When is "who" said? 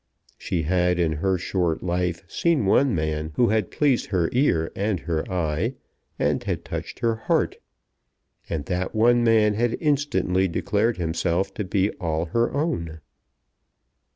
3.35-3.49